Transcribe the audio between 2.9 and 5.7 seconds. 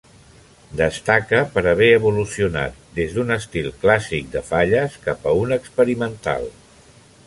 des d'un estil clàssic de falles cap a un